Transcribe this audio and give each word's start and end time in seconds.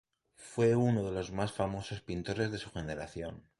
Fue 0.37 0.75
uno 0.75 1.03
de 1.03 1.11
los 1.11 1.31
más 1.31 1.51
famosos 1.53 2.01
pintores 2.01 2.51
de 2.51 2.57
su 2.57 2.71
generación. 2.71 3.43